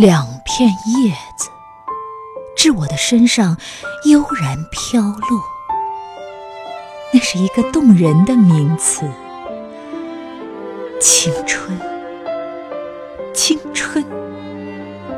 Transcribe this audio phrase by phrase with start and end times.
[0.00, 1.50] 两片叶子，
[2.56, 3.58] 至我的身上
[4.06, 5.42] 悠然飘落。
[7.12, 9.02] 那是一个动人的名词——
[10.98, 11.78] 青春。
[13.34, 14.02] 青春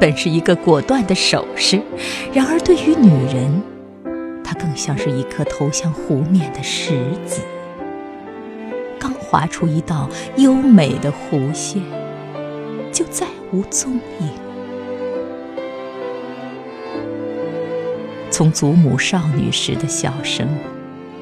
[0.00, 1.80] 本是一个果断的手势，
[2.32, 3.62] 然而对于女人，
[4.42, 7.40] 它更像是一颗投向湖面的石子。
[8.98, 10.08] 刚划出一道
[10.38, 11.80] 优美的弧线，
[12.92, 14.41] 就再无踪影。
[18.32, 20.48] 从祖母少女时的笑声。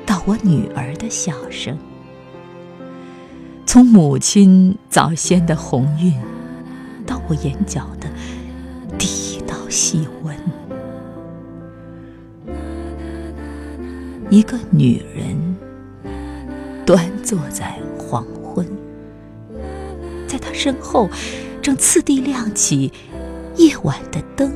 [0.06, 1.78] 到我女儿的笑声，
[3.64, 6.12] 从母亲早先的红晕，
[7.06, 8.08] 到我眼角的
[8.98, 10.36] 第一道细纹，
[14.30, 15.56] 一个女人
[16.84, 18.66] 端坐在黄昏，
[20.26, 21.08] 在她身后
[21.62, 22.92] 正次第亮起
[23.56, 24.52] 夜晚的灯，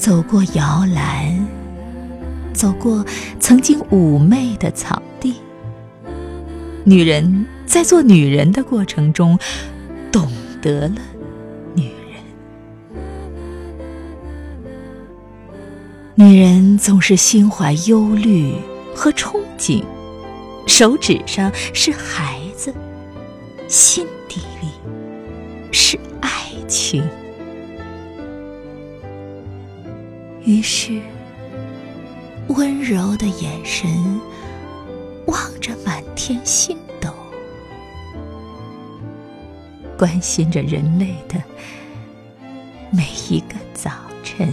[0.00, 1.46] 走过摇篮。
[2.54, 3.04] 走过
[3.38, 5.34] 曾经妩媚的草地，
[6.84, 9.38] 女人在做女人的过程中，
[10.10, 10.26] 懂
[10.62, 10.96] 得了
[11.74, 13.02] 女人。
[16.14, 18.54] 女人总是心怀忧虑
[18.94, 19.84] 和憧憬，
[20.66, 22.74] 手指上是孩子，
[23.68, 24.68] 心底里
[25.70, 26.30] 是爱
[26.66, 27.02] 情。
[30.44, 31.00] 于是。
[32.48, 33.88] 温柔的眼神
[35.26, 37.08] 望着满天星斗，
[39.96, 41.40] 关心着人类的
[42.90, 43.92] 每一个早
[44.24, 44.52] 晨。